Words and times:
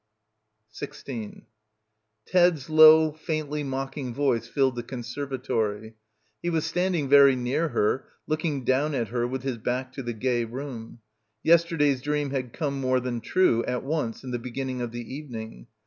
16 0.71 1.45
Ted's 2.25 2.71
low, 2.71 3.11
faintly 3.11 3.63
mocking 3.63 4.15
voice 4.15 4.47
filled 4.47 4.75
the 4.75 4.81
con 4.81 5.03
servatory.— 5.03 5.03
59— 5.29 5.51
PILGRIMAGE 5.69 5.93
He 6.41 6.49
was 6.49 6.65
standing 6.65 7.07
very 7.07 7.35
near 7.35 7.67
her, 7.69 8.07
looking 8.25 8.65
down 8.65 8.95
at 8.95 9.09
her 9.09 9.27
with 9.27 9.43
his 9.43 9.59
back 9.59 9.93
to 9.93 10.01
the 10.01 10.13
gay 10.13 10.43
room. 10.43 11.01
Yesterday's 11.43 12.01
dream 12.01 12.31
had 12.31 12.51
come 12.51 12.81
more 12.81 12.99
than 12.99 13.21
true, 13.21 13.63
at 13.65 13.83
once, 13.83 14.23
at 14.23 14.31
the 14.31 14.39
beginning 14.39 14.81
of 14.81 14.91
the 14.91 15.07
evening. 15.17 15.67